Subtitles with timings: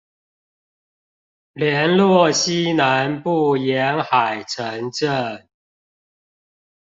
[1.53, 5.45] 聯絡西南部沿海城鎮